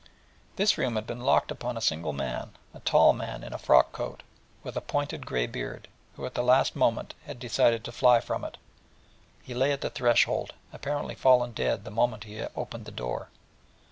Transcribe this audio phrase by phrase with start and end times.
[0.55, 3.91] This room had been locked upon a single man, a tall man in a frock
[3.91, 4.23] coat,
[4.63, 8.43] with a pointed grey beard, who at the last moment had decided to fly from
[8.43, 8.57] it,
[9.37, 13.29] for he lay at the threshold, apparently fallen dead the moment he opened the door.